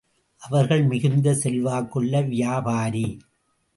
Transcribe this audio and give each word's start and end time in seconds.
அவர் 0.41 0.83
மிகுந்த 0.83 1.33
செல்வாக்குள்ள 1.33 2.21
வியாபாரி. 2.21 3.05